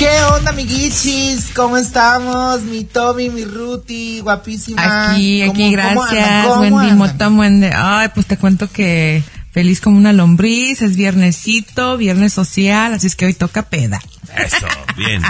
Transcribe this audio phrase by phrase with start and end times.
[0.00, 1.50] ¿Qué onda, amiguichis?
[1.54, 2.62] ¿Cómo estamos?
[2.62, 5.10] Mi Tommy, mi Ruti, guapísima.
[5.12, 6.46] Aquí, ¿Cómo- aquí, cómo gracias.
[6.46, 6.96] ¿Cómo Wendy andan?
[6.98, 7.70] Mota Muende.
[7.74, 13.14] Ay, pues te cuento que feliz como una lombriz, es viernesito, viernes social, así es
[13.14, 14.00] que hoy toca peda.
[14.38, 14.66] Eso,
[14.96, 15.20] bien.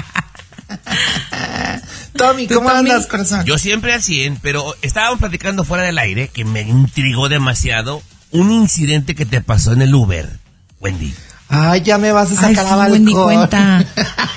[2.16, 2.91] Tommy, ¿Tú, ¿cómo Tommy?
[2.91, 3.45] andas, corazón?
[3.45, 8.52] Yo siempre al 100, pero estábamos platicando fuera del aire que me intrigó demasiado un
[8.52, 10.39] incidente que te pasó en el Uber,
[10.80, 11.12] Wendy.
[11.52, 13.84] Ay, ya me vas a Ay, sacar sí, la Wendy, cuenta.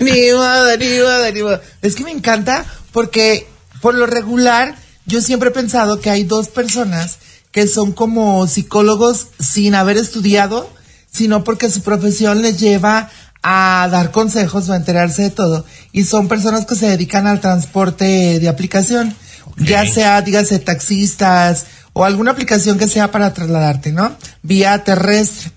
[0.00, 1.60] ni modo, ni modo, ni modo.
[1.82, 3.46] Es que me encanta porque
[3.80, 4.76] por lo regular
[5.06, 7.18] yo siempre he pensado que hay dos personas
[7.50, 10.70] que son como psicólogos sin haber estudiado,
[11.10, 13.10] sino porque su profesión les lleva
[13.42, 15.64] a dar consejos o a enterarse de todo.
[15.92, 19.14] Y son personas que se dedican al transporte de aplicación,
[19.58, 24.16] ya sea, dígase, taxistas o alguna aplicación que sea para trasladarte, ¿no?
[24.42, 25.52] Vía terrestre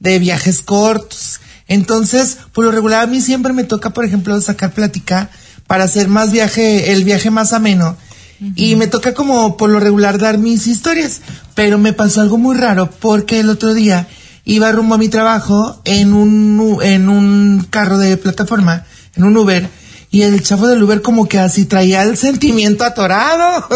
[0.00, 1.40] de viajes cortos.
[1.68, 5.30] Entonces, por lo regular a mí siempre me toca, por ejemplo, sacar plática
[5.66, 7.96] para hacer más viaje, el viaje más ameno.
[8.54, 11.22] Y me toca como por lo regular dar mis historias.
[11.54, 14.06] Pero me pasó algo muy raro porque el otro día
[14.44, 18.84] iba rumbo a mi trabajo en un, en un carro de plataforma,
[19.16, 19.68] en un Uber.
[20.10, 23.66] Y el chavo del Uber como que así traía el sentimiento atorado,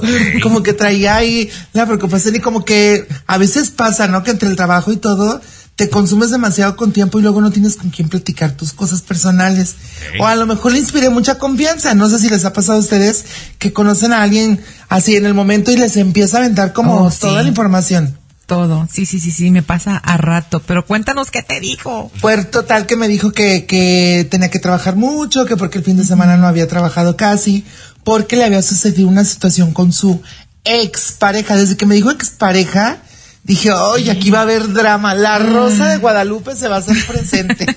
[0.42, 4.22] como que traía ahí la preocupación y como que a veces pasa, ¿no?
[4.22, 5.40] Que entre el trabajo y todo
[5.80, 9.76] te consumes demasiado con tiempo y luego no tienes con quién platicar tus cosas personales.
[10.20, 11.94] O a lo mejor le inspiré mucha confianza.
[11.94, 13.24] No sé si les ha pasado a ustedes
[13.58, 17.10] que conocen a alguien así en el momento y les empieza a aventar como Oh,
[17.10, 17.20] sí.
[17.20, 18.14] toda la información.
[18.44, 18.86] Todo.
[18.92, 20.60] Sí, sí, sí, sí, me pasa a rato.
[20.66, 22.10] Pero cuéntanos qué te dijo.
[22.20, 25.96] Fue total que me dijo que, que tenía que trabajar mucho, que porque el fin
[25.96, 27.64] de semana no había trabajado casi,
[28.04, 30.20] porque le había sucedido una situación con su
[30.64, 31.56] expareja.
[31.56, 32.98] Desde que me dijo expareja,
[33.42, 35.14] dije, oye, aquí va a haber drama.
[35.14, 37.66] La rosa de Guadalupe se va a hacer presente.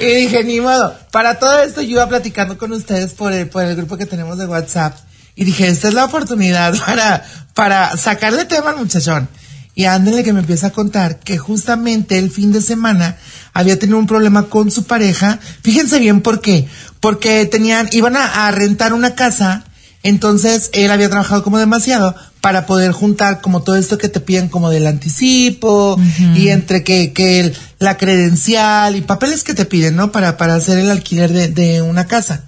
[0.00, 0.96] y dije, ni modo.
[1.10, 4.38] Para todo esto yo iba platicando con ustedes por el, por el grupo que tenemos
[4.38, 4.96] de WhatsApp.
[5.34, 9.28] Y dije, esta es la oportunidad para, para sacarle tema al muchachón.
[9.74, 13.16] Y ándenle que me empieza a contar que justamente el fin de semana
[13.52, 15.38] había tenido un problema con su pareja.
[15.62, 16.66] Fíjense bien por qué.
[16.98, 19.64] Porque tenían, iban a, a rentar una casa.
[20.02, 24.48] Entonces él había trabajado como demasiado para poder juntar como todo esto que te piden
[24.48, 25.98] como del anticipo
[26.36, 30.12] y entre que, que el- la credencial y papeles que te piden, ¿no?
[30.12, 32.44] Para, para hacer el alquiler de, de una casa.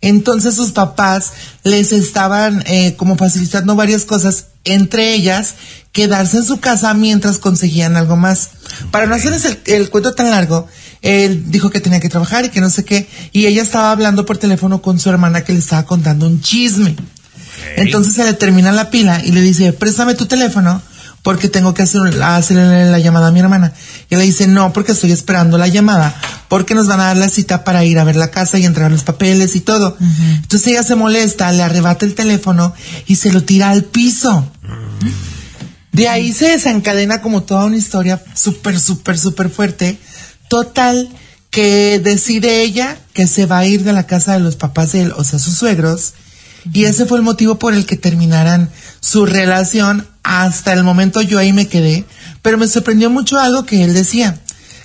[0.00, 5.54] Entonces sus papás les estaban eh, como facilitando varias cosas, entre ellas
[5.92, 8.50] quedarse en su casa mientras conseguían algo más.
[8.90, 10.66] Para no hacerles el, el cuento tan largo,
[11.00, 14.26] él dijo que tenía que trabajar y que no sé qué, y ella estaba hablando
[14.26, 16.96] por teléfono con su hermana que le estaba contando un chisme.
[17.76, 20.82] Entonces se le termina la pila y le dice, préstame tu teléfono
[21.24, 23.72] porque tengo que hacer, hacerle la llamada a mi hermana.
[24.10, 26.14] Y le dice, no, porque estoy esperando la llamada,
[26.48, 28.92] porque nos van a dar la cita para ir a ver la casa y entregar
[28.92, 29.96] los papeles y todo.
[30.42, 32.74] Entonces ella se molesta, le arrebata el teléfono
[33.06, 34.46] y se lo tira al piso.
[35.92, 39.98] De ahí se desencadena como toda una historia súper, súper, súper fuerte.
[40.48, 41.08] Total,
[41.48, 45.02] que decide ella que se va a ir de la casa de los papás de
[45.02, 46.12] él, o sea, sus suegros.
[46.72, 48.70] Y ese fue el motivo por el que terminaran
[49.00, 50.06] su relación.
[50.22, 52.04] Hasta el momento yo ahí me quedé.
[52.42, 54.40] Pero me sorprendió mucho algo que él decía.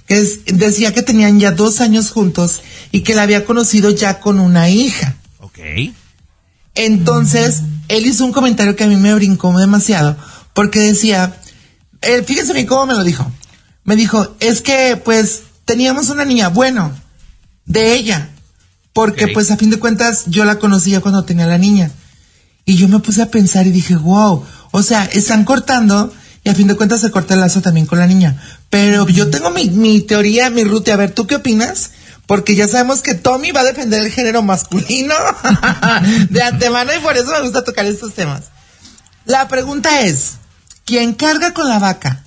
[0.07, 2.59] Que es- decía que tenían ya dos años juntos
[2.91, 5.15] y que la había conocido ya con una hija.
[5.39, 5.59] Ok.
[6.75, 10.15] Entonces, él hizo un comentario que a mí me brincó demasiado,
[10.53, 11.35] porque decía,
[12.01, 13.29] eh, fíjense bien cómo me lo dijo.
[13.83, 16.91] Me dijo, es que pues teníamos una niña, bueno,
[17.65, 18.29] de ella,
[18.99, 21.89] porque pues a fin de cuentas yo la conocía cuando tenía la niña.
[22.65, 26.53] Y yo me puse a pensar y dije, wow, o sea, están cortando y a
[26.53, 28.35] fin de cuentas se corta el lazo también con la niña.
[28.69, 30.95] Pero yo tengo mi, mi teoría, mi ruta.
[30.95, 31.91] A ver, ¿tú qué opinas?
[32.25, 35.15] Porque ya sabemos que Tommy va a defender el género masculino
[36.29, 38.47] de antemano y por eso me gusta tocar estos temas.
[39.23, 40.31] La pregunta es,
[40.83, 42.25] ¿quién carga con la vaca?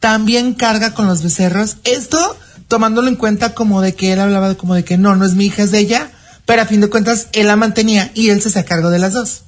[0.00, 1.76] ¿También carga con los becerros?
[1.84, 2.38] Esto
[2.68, 5.44] tomándolo en cuenta como de que él hablaba como de que no, no es mi
[5.44, 6.10] hija, es de ella,
[6.46, 9.12] pero a fin de cuentas él la mantenía y él se hacía cargo de las
[9.12, 9.44] dos.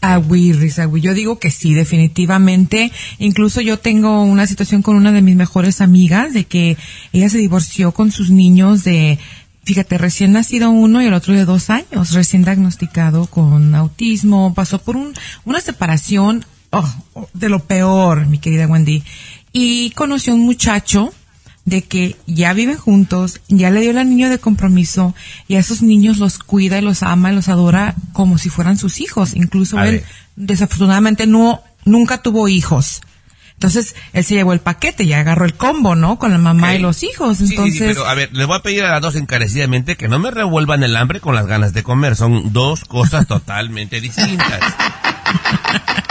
[0.00, 1.00] Agüirris, agüi.
[1.00, 2.92] Yo digo que sí, definitivamente.
[3.18, 6.76] Incluso yo tengo una situación con una de mis mejores amigas de que
[7.12, 9.18] ella se divorció con sus niños de,
[9.64, 14.80] fíjate, recién nacido uno y el otro de dos años, recién diagnosticado con autismo, pasó
[14.80, 15.14] por un,
[15.44, 19.02] una separación oh, oh, de lo peor, mi querida Wendy.
[19.52, 21.14] Y conoció un muchacho
[21.66, 25.14] de que ya viven juntos, ya le dio el anillo de compromiso
[25.48, 28.78] y a esos niños los cuida y los ama y los adora como si fueran
[28.78, 29.34] sus hijos.
[29.34, 30.04] Incluso A él ver.
[30.36, 33.02] desafortunadamente no, nunca tuvo hijos.
[33.54, 36.18] Entonces, él se llevó el paquete y agarró el combo, ¿no?
[36.18, 37.38] Con la mamá y los hijos.
[37.38, 39.96] Sí, sí, Entonces, sí, pero a ver, les voy a pedir a las dos encarecidamente
[39.96, 42.16] que no me revuelvan el hambre con las ganas de comer.
[42.16, 44.60] Son dos cosas totalmente distintas.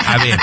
[0.07, 0.39] A ver,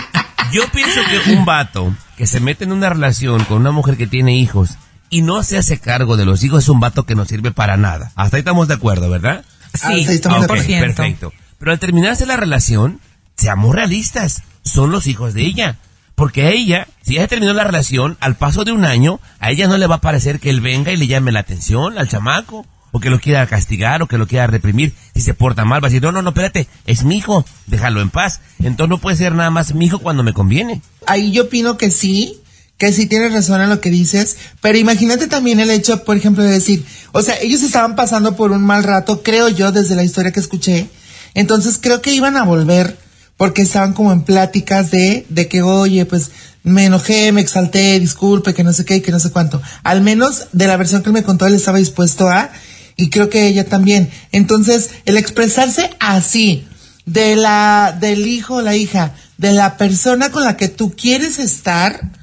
[0.52, 4.06] yo pienso que un vato que se mete en una relación con una mujer que
[4.06, 4.78] tiene hijos
[5.12, 7.76] y no se hace cargo de los hijos es un vato que no sirve para
[7.76, 8.12] nada.
[8.16, 9.44] Hasta ahí estamos de acuerdo, ¿verdad?
[9.82, 10.80] Ah, sí, sí, estamos de Ok, 100%.
[10.80, 11.32] perfecto.
[11.58, 12.98] Pero al terminarse la relación,
[13.36, 15.76] seamos realistas, son los hijos de ella.
[16.14, 19.68] Porque a ella, si ya terminó la relación, al paso de un año, a ella
[19.68, 22.66] no le va a parecer que él venga y le llame la atención al chamaco,
[22.90, 24.94] o que lo quiera castigar, o que lo quiera reprimir.
[25.14, 28.00] Si se porta mal, va a decir, no, no, no, espérate, es mi hijo, déjalo
[28.00, 28.40] en paz.
[28.60, 30.80] Entonces no puede ser nada más mi hijo cuando me conviene.
[31.06, 32.41] Ahí yo opino que sí,
[32.82, 36.42] que sí tienes razón en lo que dices, pero imagínate también el hecho, por ejemplo,
[36.42, 40.02] de decir, o sea, ellos estaban pasando por un mal rato, creo yo, desde la
[40.02, 40.88] historia que escuché,
[41.34, 42.98] entonces creo que iban a volver,
[43.36, 46.32] porque estaban como en pláticas de, de que, oye, pues,
[46.64, 49.62] me enojé, me exalté, disculpe, que no sé qué que no sé cuánto.
[49.84, 52.50] Al menos de la versión que él me contó, él estaba dispuesto a,
[52.96, 54.10] y creo que ella también.
[54.32, 56.66] Entonces, el expresarse así,
[57.06, 61.38] de la, del hijo o la hija, de la persona con la que tú quieres
[61.38, 62.21] estar,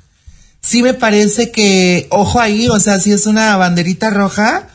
[0.69, 4.67] sí me parece que, ojo ahí, o sea, si es una banderita roja,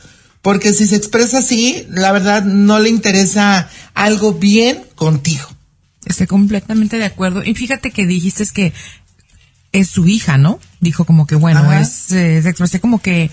[0.43, 5.45] porque si se expresa así, la verdad no le interesa algo bien contigo.
[6.05, 7.45] Estoy completamente de acuerdo.
[7.45, 8.73] Y fíjate que dijiste que
[9.71, 10.59] es su hija, ¿no?
[10.81, 11.81] Dijo como que, bueno, Ajá.
[11.81, 13.31] es, eh, se expresé como que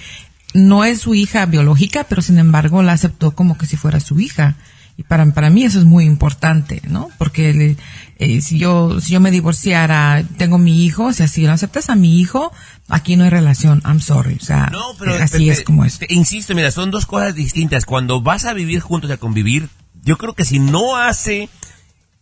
[0.54, 4.20] no es su hija biológica, pero sin embargo la aceptó como que si fuera su
[4.20, 4.56] hija.
[4.98, 7.10] Y para, para mí eso es muy importante, ¿no?
[7.18, 7.76] Porque
[8.18, 11.90] eh, si yo, si yo me divorciara, tengo mi hijo, o sea, si no aceptas
[11.90, 12.52] a mi hijo,
[12.88, 15.98] aquí no hay relación, I'm sorry, o sea, No, pero eh, así es como es.
[16.00, 17.86] te insisto, mira, son dos cosas distintas.
[17.86, 19.70] Cuando vas a vivir juntos y a convivir,
[20.04, 21.50] yo creo que si no hace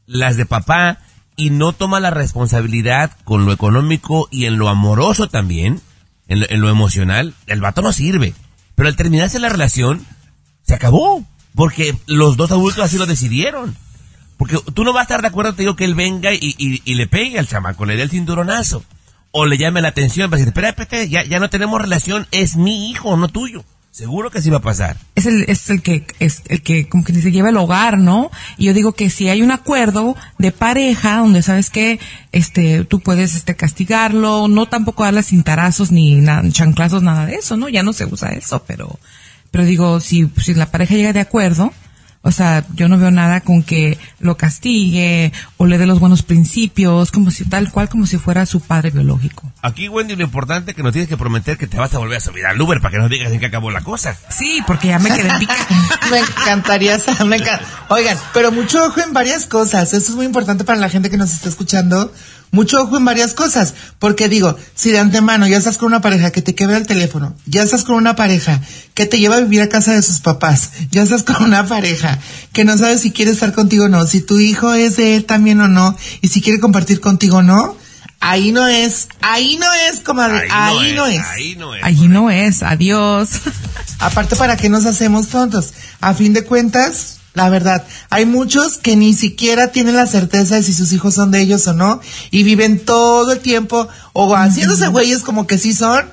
[0.05, 0.99] las de papá
[1.35, 5.81] y no toma la responsabilidad con lo económico y en lo amoroso también,
[6.27, 8.33] en lo, en lo emocional, el vato no sirve.
[8.75, 10.05] Pero al terminarse la relación,
[10.63, 11.25] se acabó.
[11.59, 13.75] Porque los dos adultos así lo decidieron.
[14.37, 16.93] Porque tú no vas a estar de acuerdo, te digo, que él venga y, y-
[16.95, 18.85] le pegue al chamaco, le dé el cinturonazo.
[19.31, 22.89] O le llame la atención para decir, espérate, ya, ya no tenemos relación, es mi
[22.89, 23.65] hijo, no tuyo.
[23.91, 24.95] Seguro que sí va a pasar.
[25.15, 28.31] es el, es el que, es el que como que se lleva el hogar, ¿no?
[28.57, 31.99] Y yo digo que si hay un acuerdo de pareja donde sabes que,
[32.31, 37.57] este, tú puedes, este, castigarlo, no tampoco darle cintarazos ni na- chanclazos, nada de eso,
[37.57, 37.67] ¿no?
[37.67, 38.97] Ya no se usa eso, pero,
[39.51, 41.73] pero digo, si, si la pareja llega de acuerdo,
[42.21, 46.21] o sea, yo no veo nada con que lo castigue o le dé los buenos
[46.21, 49.49] principios, como si, tal cual como si fuera su padre biológico.
[49.61, 52.17] Aquí, Wendy, lo importante es que nos tienes que prometer que te vas a volver
[52.17, 54.17] a subir al Uber para que no digas en qué acabó la cosa.
[54.29, 55.55] Sí, porque ya me quedé en pica.
[56.11, 57.37] Me encantaría me
[57.89, 59.93] Oigan, pero mucho ojo en varias cosas.
[59.93, 62.11] Eso es muy importante para la gente que nos está escuchando.
[62.51, 63.75] Mucho ojo en varias cosas.
[63.99, 67.35] Porque digo, si de antemano ya estás con una pareja que te quebra el teléfono,
[67.45, 68.59] ya estás con una pareja
[68.95, 72.08] que te lleva a vivir a casa de sus papás, ya estás con una pareja
[72.53, 75.25] que no sabe si quiere estar contigo o no, si tu hijo es de él
[75.25, 77.75] también o no, y si quiere compartir contigo o no,
[78.19, 81.21] ahí no es, ahí no es, comadre, ahí, no es.
[81.25, 81.83] Ahí no es.
[81.83, 83.29] Allí no es, adiós.
[83.99, 85.73] Aparte, ¿para qué nos hacemos tontos?
[86.01, 90.63] A fin de cuentas, la verdad, hay muchos que ni siquiera tienen la certeza de
[90.63, 92.01] si sus hijos son de ellos o no,
[92.31, 96.05] y viven todo el tiempo o haciéndose güeyes como que sí son,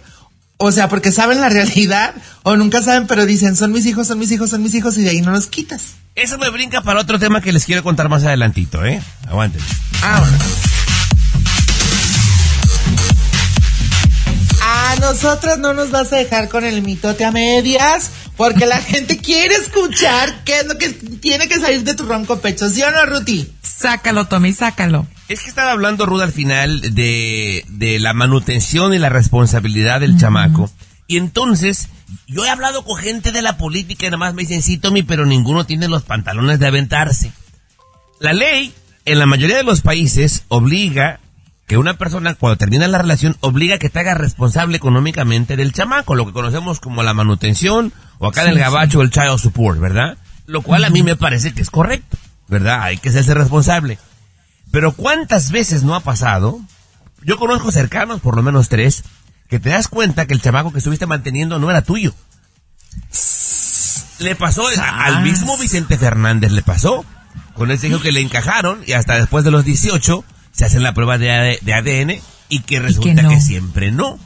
[0.58, 4.18] o sea, porque saben la realidad, o nunca saben, pero dicen, son mis hijos, son
[4.18, 5.94] mis hijos, son mis hijos, y de ahí no los quitas.
[6.14, 9.02] Eso me brinca para otro tema que les quiero contar más adelantito, ¿eh?
[9.28, 9.60] Aguanten.
[10.02, 10.38] Ahora.
[14.62, 19.18] A nosotros no nos vas a dejar con el mitote a medias, porque la gente
[19.18, 22.90] quiere escuchar qué es lo que tiene que salir de tu ronco pecho, ¿sí o
[22.90, 23.52] no, Ruti?
[23.62, 25.06] Sácalo, Tommy, sácalo.
[25.28, 30.18] Es que estaba hablando Ruda al final de, de la manutención y la responsabilidad del
[30.18, 30.70] chamaco.
[31.08, 31.88] Y entonces,
[32.26, 35.02] yo he hablado con gente de la política y nada más me dicen, sí, Tommy,
[35.02, 37.32] pero ninguno tiene los pantalones de aventarse.
[38.20, 38.72] La ley,
[39.04, 41.20] en la mayoría de los países, obliga
[41.66, 46.14] que una persona, cuando termina la relación, obliga que te haga responsable económicamente del chamaco,
[46.14, 50.16] lo que conocemos como la manutención, o acá en el gabacho el child support, ¿verdad?
[50.46, 52.16] Lo cual a mí me parece que es correcto,
[52.46, 52.82] ¿verdad?
[52.82, 53.98] Hay que hacerse responsable.
[54.70, 56.60] Pero ¿cuántas veces no ha pasado?
[57.22, 59.04] Yo conozco cercanos, por lo menos tres,
[59.48, 62.14] que te das cuenta que el chamaco que estuviste manteniendo no era tuyo.
[64.18, 67.04] Le pasó al mismo Vicente Fernández, le pasó.
[67.54, 70.92] Con ese hijo que le encajaron y hasta después de los 18 se hacen la
[70.94, 72.20] prueba de, AD de ADN
[72.50, 73.40] y que resulta que, no.
[73.40, 74.18] siempre no.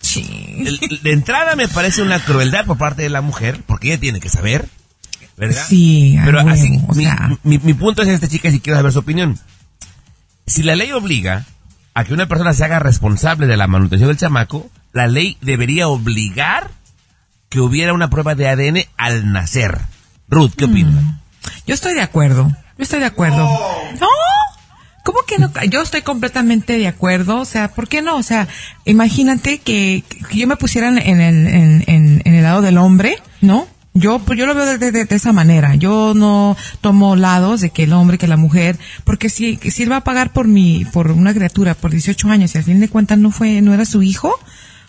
[0.00, 0.64] Sí.
[1.02, 4.30] De entrada me parece una crueldad por parte de la mujer, porque ella tiene que
[4.30, 4.66] saber,
[5.36, 5.62] ¿verdad?
[5.68, 7.36] Sí, Pero así, o mi, sea.
[7.42, 9.38] mi- mi punto es este, chicas, y quiero saber su opinión.
[10.50, 11.46] Si la ley obliga
[11.94, 15.86] a que una persona se haga responsable de la manutención del chamaco, la ley debería
[15.86, 16.72] obligar
[17.48, 19.78] que hubiera una prueba de ADN al nacer.
[20.28, 21.04] Ruth, ¿qué opinas?
[21.04, 21.18] Mm.
[21.68, 22.48] Yo estoy de acuerdo.
[22.76, 23.48] Yo estoy de acuerdo.
[24.00, 24.08] No.
[25.04, 25.52] ¿Cómo que no?
[25.68, 27.38] Yo estoy completamente de acuerdo.
[27.38, 28.16] O sea, ¿por qué no?
[28.16, 28.48] O sea,
[28.84, 33.22] imagínate que, que yo me pusiera en el, en, en, en el lado del hombre,
[33.40, 33.68] ¿no?
[33.92, 35.74] Yo, pues yo lo veo de, esa manera.
[35.74, 39.90] Yo no tomo lados de que el hombre, que la mujer, porque si, si él
[39.90, 42.88] va a pagar por mi, por una criatura por 18 años y al fin de
[42.88, 44.32] cuentas no fue, no era su hijo,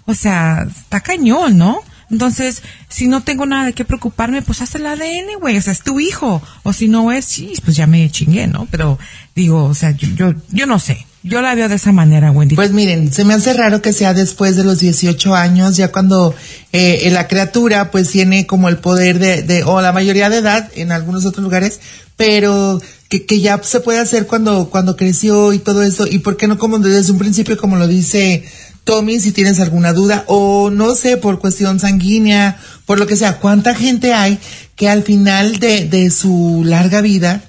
[0.05, 1.81] o sea, está cañón, ¿no?
[2.11, 5.73] Entonces, si no tengo nada de qué preocuparme, pues haz el ADN, güey, o sea,
[5.73, 6.41] es tu hijo.
[6.63, 8.67] O si no es, sí, pues ya me chingué, ¿no?
[8.69, 8.99] Pero
[9.33, 11.07] digo, o sea, yo, yo, yo no sé.
[11.23, 12.55] Yo la veo de esa manera, Wendy.
[12.55, 16.33] Pues miren, se me hace raro que sea después de los 18 años, ya cuando
[16.71, 20.71] eh, la criatura pues tiene como el poder de, de, o la mayoría de edad
[20.75, 21.79] en algunos otros lugares,
[22.17, 26.37] pero que, que ya se puede hacer cuando, cuando creció y todo eso, y por
[26.37, 28.43] qué no como desde un principio, como lo dice
[28.83, 33.37] Tommy, si tienes alguna duda, o no sé, por cuestión sanguínea, por lo que sea,
[33.37, 34.39] cuánta gente hay
[34.75, 37.43] que al final de, de su larga vida,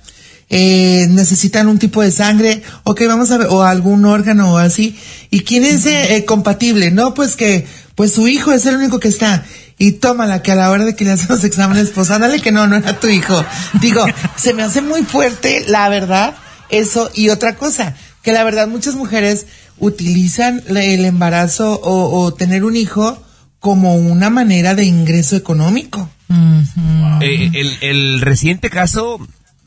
[0.53, 4.97] eh, necesitan un tipo de sangre, ok, vamos a ver, o algún órgano o así,
[5.31, 9.09] y quién es eh, compatible, no, pues que, pues su hijo es el único que
[9.09, 9.45] está,
[9.79, 12.53] y tómala, que a la hora de que le hacen los exámenes, pues ándale que
[12.53, 13.45] no, no era tu hijo.
[13.81, 14.05] Digo,
[14.37, 16.35] se me hace muy fuerte, la verdad,
[16.69, 19.47] eso, y otra cosa, que la verdad muchas mujeres
[19.79, 23.21] utilizan el embarazo o, o tener un hijo
[23.59, 26.11] como una manera de ingreso económico.
[26.29, 27.23] Uh -huh.
[27.23, 29.19] eh, el, el reciente caso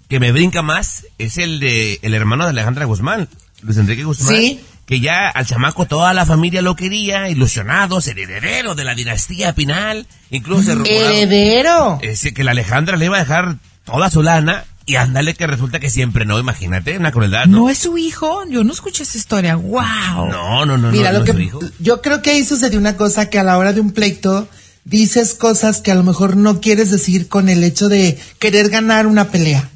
[0.09, 3.27] que me brinca más es el de el hermano de Alejandra Guzmán,
[3.61, 4.35] Luis Enrique Guzmán.
[4.35, 4.59] Sí.
[4.85, 9.53] Que ya al chamaco toda la familia lo quería, ilusionado, ser heredero de la dinastía
[9.55, 10.05] Pinal.
[10.29, 11.99] Incluso se rumoraba ¡Heredero!
[12.03, 15.79] eh, que la Alejandra le iba a dejar toda su lana y ándale que resulta
[15.79, 17.57] que siempre no, imagínate, una crueldad, ¿no?
[17.61, 18.43] ¿No es su hijo?
[18.47, 19.55] Yo no escuché esa historia.
[19.55, 20.29] ¡Wow!
[20.29, 21.59] No, no, no, Mira, no, lo no es su que hijo.
[21.79, 24.47] yo creo que ahí sucedió una cosa que a la hora de un pleito
[24.85, 29.07] dices cosas que a lo mejor no quieres decir con el hecho de querer ganar
[29.07, 29.69] una pelea.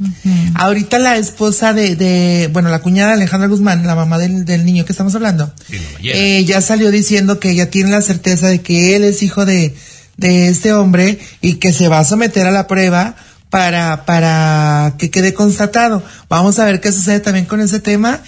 [0.54, 4.66] Ahorita la esposa de, de, bueno, la cuñada de Alejandra Guzmán, la mamá del, del
[4.66, 8.48] niño que estamos hablando, Sí, no eh, ya salió diciendo que ella tiene la certeza
[8.48, 9.76] de que él es hijo de,
[10.18, 13.16] de este hombre y que se va a someter a la prueba
[13.50, 16.04] para, para que quede constatado.
[16.30, 18.20] Vamos a ver qué sucede también con ese tema,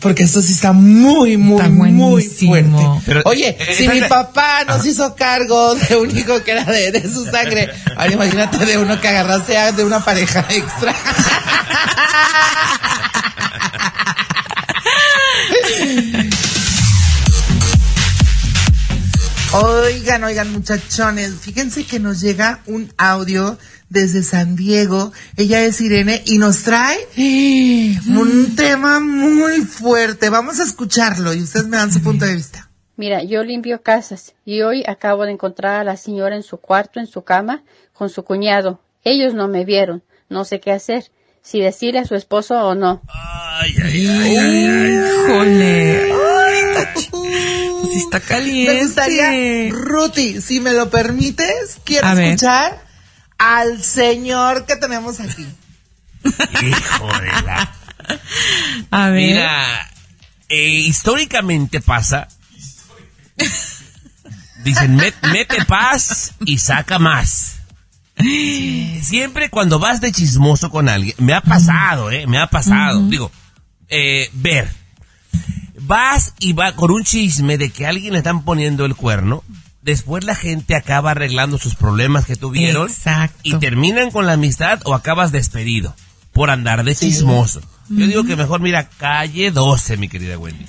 [0.00, 2.82] porque esto sí está muy, muy, Está muy fuerte.
[3.06, 6.64] Pero, Oye, eh, si esa mi papá nos hizo cargo de un hijo que era
[6.64, 10.94] de, de su sangre, ahora imagínate de uno que agarrase a- de una pareja extra.
[19.52, 25.12] Oigan, oigan, muchachones, fíjense que nos llega un audio desde San Diego.
[25.36, 30.30] Ella es Irene y nos trae un tema muy fuerte.
[30.30, 32.68] Vamos a escucharlo y ustedes me dan su punto de vista.
[32.96, 36.98] Mira, yo limpio casas y hoy acabo de encontrar a la señora en su cuarto,
[36.98, 38.80] en su cama, con su cuñado.
[39.04, 43.02] Ellos no me vieron, no sé qué hacer, si decirle a su esposo o no.
[43.08, 45.10] Ay, ay, ay, ay, ay.
[45.24, 46.12] ¡Híjole!
[46.12, 46.58] ¡Ay,
[47.98, 48.74] está, caliente!
[48.74, 52.36] Me gustaría, Ruti, si me lo permites, quiero A ver.
[53.38, 55.46] Al señor que tenemos aquí.
[56.62, 57.72] Hijo de la...
[58.90, 59.34] A ver.
[59.34, 59.90] Mira,
[60.48, 62.28] eh, históricamente pasa.
[64.64, 67.56] Dicen, "Met- mete paz y saca más.
[69.02, 73.06] Siempre cuando vas de chismoso con alguien, me ha pasado, eh, me ha pasado.
[73.08, 73.30] Digo,
[73.88, 74.68] eh, ver,
[75.80, 79.44] vas y va con un chisme de que a alguien le están poniendo el cuerno.
[79.88, 83.40] Después la gente acaba arreglando sus problemas que tuvieron Exacto.
[83.42, 85.96] y terminan con la amistad o acabas despedido
[86.34, 87.62] por andar de chismoso.
[87.88, 90.66] Yo digo que mejor mira calle 12, mi querida Wendy.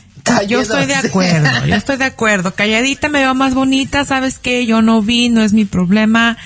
[0.47, 2.55] Yo estoy de Calle acuerdo, yo estoy de acuerdo.
[2.55, 4.65] Calladita me veo más bonita, ¿sabes qué?
[4.65, 6.37] Yo no vi, no es mi problema.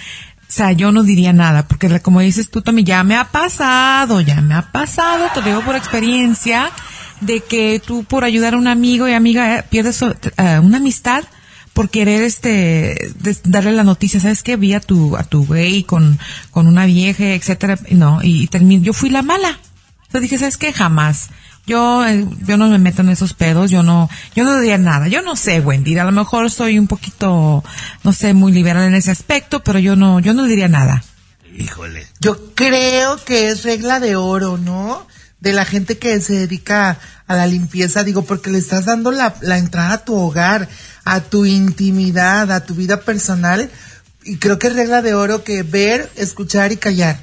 [0.42, 4.20] O sea, yo no diría nada, porque como dices tú también, ya me ha pasado,
[4.20, 6.72] ya me ha pasado, te lo digo por experiencia,
[7.22, 11.24] de que tú por ayudar a un amigo y amiga eh, pierdes eh, una amistad
[11.74, 13.14] por querer este
[13.44, 14.56] darle la noticia, ¿sabes qué?
[14.56, 16.20] Vi a tu a tu güey con
[16.52, 19.60] con una vieja, etcétera, y no, y, terminé, yo fui la mala.
[20.14, 20.72] Yo dije, ¿sabes qué?
[20.72, 21.30] Jamás.
[21.66, 25.08] Yo, eh, yo no me meto en esos pedos, yo no, yo no diría nada.
[25.08, 27.64] Yo no sé, Wendy, a lo mejor soy un poquito,
[28.04, 31.04] no sé, muy liberal en ese aspecto, pero yo no, yo no diría nada.
[31.58, 32.06] Híjole.
[32.20, 35.08] Yo creo que es regla de oro, ¿no?
[35.40, 39.36] De la gente que se dedica a la limpieza, digo, porque le estás dando la,
[39.42, 40.68] la entrada a tu hogar,
[41.06, 43.70] a tu intimidad, a tu vida personal.
[44.24, 47.20] Y creo que es regla de oro que ver, escuchar y callar.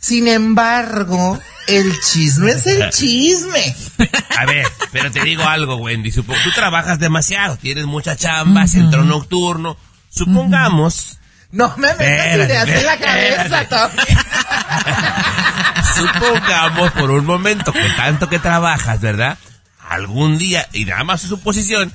[0.00, 3.74] Sin embargo, el chisme es el chisme.
[4.38, 6.12] A ver, pero te digo algo, Wendy.
[6.12, 9.76] Supongo tú trabajas demasiado, tienes mucha chamba, centro nocturno.
[10.08, 11.18] Supongamos.
[11.50, 14.02] No me metas ideas en la cabeza, Tommy.
[15.96, 19.38] Supongamos por un momento que tanto que trabajas, ¿verdad?
[19.88, 21.92] Algún día, y nada más su suposición,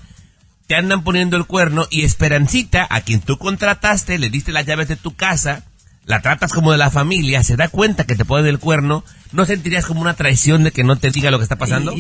[0.68, 4.88] te andan poniendo el cuerno y Esperancita, a quien tú contrataste, le diste las llaves
[4.88, 5.64] de tu casa,
[6.06, 9.46] la tratas como de la familia, se da cuenta que te ponen el cuerno, ¿no
[9.46, 11.94] sentirías como una traición de que no te diga lo que está pasando?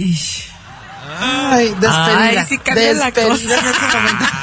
[1.20, 2.20] Ay, despedida.
[2.20, 3.60] Ay, sí cambia la cosa.
[3.60, 4.25] en ese momento.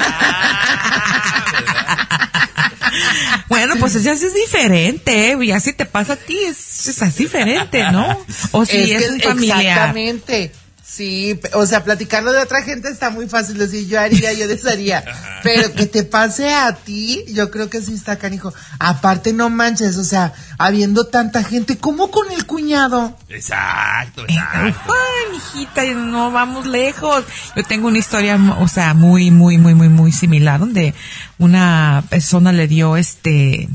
[3.48, 5.46] Bueno, pues ya es diferente, ¿eh?
[5.46, 8.24] ya si te pasa a ti es, es diferente, ¿no?
[8.52, 9.60] O si es, que un familiar.
[9.60, 10.52] Exactamente.
[11.00, 15.02] Sí, o sea, platicarlo de otra gente está muy fácil decir yo haría, yo desharía.
[15.42, 18.52] Pero que te pase a ti, yo creo que sí está canijo.
[18.78, 23.16] Aparte, no manches, o sea, habiendo tanta gente, ¿cómo con el cuñado?
[23.30, 24.92] Exacto, exacto.
[24.92, 27.24] Ay, mijita, no vamos lejos.
[27.56, 30.92] Yo tengo una historia, o sea, muy, muy, muy, muy, muy similar, donde
[31.38, 33.70] una persona le dio este.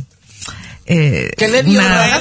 [0.86, 1.79] Eh, ¿Qué le dio?
[1.79, 2.20] una-.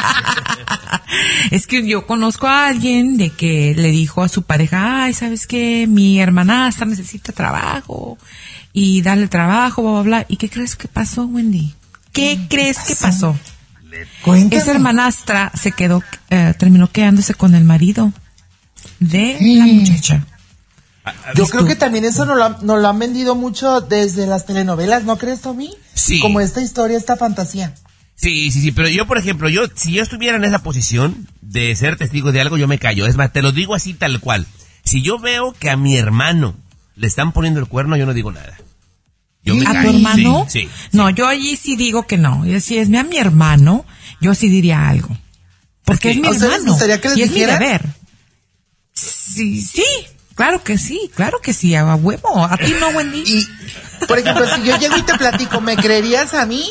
[1.50, 5.46] es que yo conozco a alguien de que le dijo a su pareja, ay, ¿sabes
[5.46, 5.86] qué?
[5.86, 8.18] Mi hermanastra necesita trabajo
[8.72, 10.26] y darle trabajo, bla, bla, bla.
[10.28, 11.74] ¿Y qué crees que pasó, Wendy?
[12.12, 13.36] ¿Qué crees que pasó?
[14.24, 14.62] Cuéntame.
[14.62, 18.12] Esa hermanastra se quedó, eh, terminó quedándose con el marido
[19.00, 20.26] de la muchacha.
[21.34, 24.46] Yo creo que también eso nos lo, han- nos lo han vendido mucho desde las
[24.46, 25.72] telenovelas, ¿no crees, Tommy?
[25.94, 26.20] Sí.
[26.20, 27.74] Como esta historia, esta fantasía.
[28.20, 31.74] Sí, sí, sí, pero yo, por ejemplo, yo, si yo estuviera en esa posición de
[31.74, 33.06] ser testigo de algo, yo me callo.
[33.06, 34.46] Es más, te lo digo así tal cual.
[34.84, 36.54] Si yo veo que a mi hermano
[36.96, 38.58] le están poniendo el cuerno, yo no digo nada.
[39.42, 40.46] Yo me ¿A tu hermano?
[40.50, 40.68] Sí, sí.
[40.92, 42.44] No, yo allí sí digo que no.
[42.44, 43.86] Y si es mi, a mi hermano,
[44.20, 45.16] yo sí diría algo.
[45.84, 46.72] Porque Es mi ¿a ustedes les hermano.
[46.72, 47.58] gustaría que les y es dijera?
[47.58, 47.86] mi deber.
[48.92, 49.84] Sí, sí,
[50.34, 52.44] claro que sí, claro que sí, a huevo.
[52.44, 53.22] A ti no, Wendy.
[53.24, 53.46] Y,
[54.06, 56.64] por ejemplo, si yo llego y te platico, ¿me creerías a mí?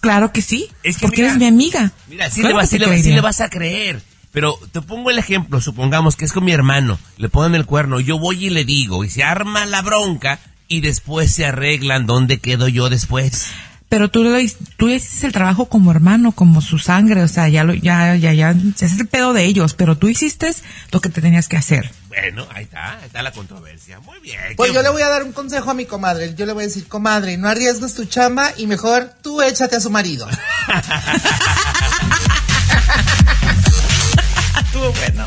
[0.00, 1.92] Claro que sí, Es que porque mira, eres mi amiga.
[2.08, 4.00] Mira, sí, Claro le, sí le- sí le vas a creer.
[4.30, 7.98] Pero te pongo el ejemplo, supongamos que es con mi hermano, le ponen el cuerno,
[7.98, 12.38] yo voy y le digo, y se arma la bronca, y después se arreglan dónde
[12.38, 13.48] quedo yo después.
[13.88, 17.48] Pero tú, lo, hic- tú hiciste el trabajo como hermano, como su sangre, o sea,
[17.48, 20.50] ya lo, ya, ya, ya, ese es el pedo de ellos, pero tú hiciste
[20.92, 21.90] lo que te tenías que hacer.
[22.08, 24.00] Bueno, ahí está, ahí está la controversia.
[24.00, 24.38] Muy bien.
[24.56, 26.34] Pues yo le voy a dar un consejo a mi comadre.
[26.34, 29.80] Yo le voy a decir, comadre, no arriesgues tu chamba y mejor tú échate a
[29.80, 30.28] su marido.
[34.64, 35.26] Estuvo bueno.